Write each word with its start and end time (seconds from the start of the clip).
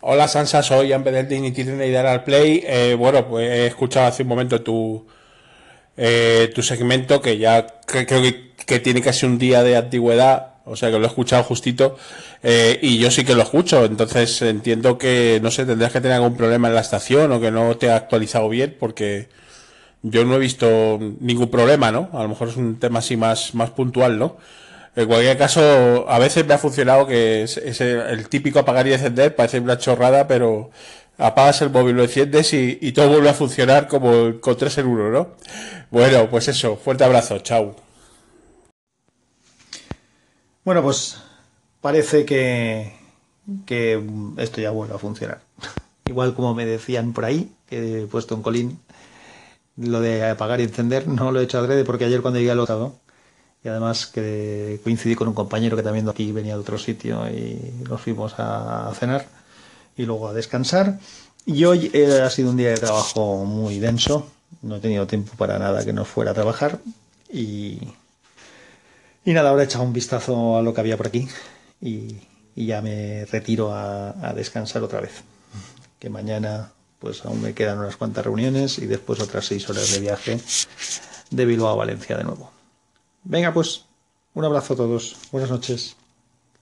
Hola 0.00 0.28
Sansa, 0.28 0.62
soy 0.62 0.92
en 0.92 1.02
vez 1.02 1.12
del 1.12 1.28
Dignity 1.28 1.96
al 1.96 2.22
Play. 2.22 2.62
Eh, 2.64 2.94
bueno, 2.96 3.26
pues 3.26 3.50
he 3.50 3.66
escuchado 3.66 4.06
hace 4.06 4.22
un 4.22 4.28
momento 4.28 4.62
tu, 4.62 5.04
eh, 5.96 6.52
tu 6.54 6.62
segmento 6.62 7.20
que 7.20 7.36
ya 7.36 7.66
creo 7.84 8.06
que, 8.06 8.52
que, 8.64 8.78
tiene 8.78 9.02
casi 9.02 9.26
un 9.26 9.38
día 9.38 9.64
de 9.64 9.76
antigüedad, 9.76 10.54
o 10.64 10.76
sea 10.76 10.92
que 10.92 10.98
lo 10.98 11.04
he 11.04 11.08
escuchado 11.08 11.42
justito 11.42 11.96
eh, 12.44 12.78
y 12.80 12.98
yo 12.98 13.10
sí 13.10 13.24
que 13.24 13.34
lo 13.34 13.42
escucho, 13.42 13.84
entonces 13.84 14.40
entiendo 14.42 14.98
que, 14.98 15.40
no 15.42 15.50
sé, 15.50 15.66
tendrás 15.66 15.92
que 15.92 16.00
tener 16.00 16.16
algún 16.18 16.36
problema 16.36 16.68
en 16.68 16.74
la 16.76 16.80
estación 16.80 17.32
o 17.32 17.40
que 17.40 17.50
no 17.50 17.76
te 17.76 17.90
ha 17.90 17.96
actualizado 17.96 18.48
bien 18.48 18.76
porque 18.78 19.28
yo 20.02 20.24
no 20.24 20.36
he 20.36 20.38
visto 20.38 21.00
ningún 21.20 21.50
problema, 21.50 21.90
¿no? 21.90 22.08
A 22.12 22.22
lo 22.22 22.28
mejor 22.28 22.50
es 22.50 22.56
un 22.56 22.78
tema 22.78 23.00
así 23.00 23.16
más, 23.16 23.52
más 23.54 23.70
puntual, 23.70 24.16
¿no? 24.18 24.36
En 24.98 25.06
cualquier 25.06 25.38
caso, 25.38 26.10
a 26.10 26.18
veces 26.18 26.44
me 26.44 26.54
ha 26.54 26.58
funcionado 26.58 27.06
que 27.06 27.44
es, 27.44 27.56
el 27.56 28.28
típico 28.28 28.58
apagar 28.58 28.84
y 28.88 28.94
encender, 28.94 29.36
parece 29.36 29.60
una 29.60 29.78
chorrada, 29.78 30.26
pero 30.26 30.70
apagas 31.18 31.62
el 31.62 31.70
móvil, 31.70 31.94
lo 31.94 32.02
enciendes 32.02 32.52
y, 32.52 32.90
todo 32.90 33.08
vuelve 33.08 33.28
a 33.28 33.34
funcionar 33.34 33.86
como 33.86 34.40
con 34.40 34.56
3 34.56 34.78
en 34.78 34.86
1, 34.88 35.10
¿no? 35.12 35.28
Bueno, 35.92 36.28
pues 36.28 36.48
eso, 36.48 36.76
fuerte 36.76 37.04
abrazo, 37.04 37.38
chao. 37.38 37.76
Bueno, 40.64 40.82
pues 40.82 41.18
parece 41.80 42.24
que, 42.24 42.92
que 43.66 44.02
esto 44.38 44.60
ya 44.60 44.72
vuelve 44.72 44.96
a 44.96 44.98
funcionar. 44.98 45.42
Igual 46.06 46.34
como 46.34 46.56
me 46.56 46.66
decían 46.66 47.12
por 47.12 47.24
ahí, 47.24 47.52
que 47.68 48.02
he 48.02 48.06
puesto 48.08 48.34
un 48.34 48.42
colín, 48.42 48.80
lo 49.76 50.00
de 50.00 50.28
apagar 50.28 50.58
y 50.58 50.64
encender, 50.64 51.06
no 51.06 51.30
lo 51.30 51.38
he 51.38 51.44
hecho 51.44 51.60
adrede 51.60 51.84
porque 51.84 52.06
ayer 52.06 52.20
cuando 52.20 52.40
llegué 52.40 52.50
al 52.50 52.58
otro 52.58 52.98
y 53.64 53.68
además 53.68 54.06
que 54.06 54.80
coincidí 54.84 55.14
con 55.14 55.28
un 55.28 55.34
compañero 55.34 55.76
que 55.76 55.82
también 55.82 56.08
aquí 56.08 56.30
venía 56.32 56.54
de 56.54 56.60
otro 56.60 56.78
sitio 56.78 57.28
y 57.28 57.58
nos 57.88 58.00
fuimos 58.00 58.34
a 58.38 58.92
cenar 58.98 59.26
y 59.96 60.06
luego 60.06 60.28
a 60.28 60.32
descansar. 60.32 60.98
Y 61.44 61.64
hoy 61.64 61.90
eh, 61.92 62.20
ha 62.22 62.30
sido 62.30 62.50
un 62.50 62.56
día 62.56 62.70
de 62.70 62.76
trabajo 62.76 63.44
muy 63.44 63.78
denso, 63.78 64.30
no 64.62 64.76
he 64.76 64.80
tenido 64.80 65.06
tiempo 65.06 65.32
para 65.36 65.58
nada 65.58 65.84
que 65.84 65.92
no 65.92 66.04
fuera 66.04 66.30
a 66.30 66.34
trabajar 66.34 66.78
y, 67.32 67.78
y 69.24 69.32
nada, 69.32 69.50
ahora 69.50 69.62
he 69.62 69.66
echado 69.66 69.84
un 69.84 69.92
vistazo 69.92 70.56
a 70.56 70.62
lo 70.62 70.72
que 70.72 70.80
había 70.80 70.96
por 70.96 71.08
aquí 71.08 71.28
y, 71.80 72.16
ya 72.54 72.82
me 72.82 73.24
retiro 73.26 73.72
a, 73.72 74.10
a 74.28 74.34
descansar 74.34 74.82
otra 74.82 75.00
vez. 75.00 75.22
Que 76.00 76.10
mañana 76.10 76.72
pues 76.98 77.24
aún 77.24 77.40
me 77.40 77.54
quedan 77.54 77.78
unas 77.78 77.96
cuantas 77.96 78.24
reuniones 78.24 78.78
y 78.78 78.86
después 78.86 79.20
otras 79.20 79.46
seis 79.46 79.70
horas 79.70 79.92
de 79.92 80.00
viaje 80.00 80.40
de 81.30 81.44
Bilbao 81.46 81.70
a 81.70 81.76
Valencia 81.76 82.16
de 82.16 82.24
nuevo. 82.24 82.57
Venga, 83.28 83.52
pues, 83.52 83.84
un 84.32 84.46
abrazo 84.46 84.72
a 84.72 84.76
todos. 84.78 85.14
Buenas 85.30 85.50
noches. 85.50 85.97